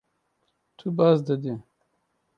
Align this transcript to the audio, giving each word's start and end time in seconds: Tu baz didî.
Tu 0.77 0.87
baz 0.97 1.17
didî. 1.27 1.55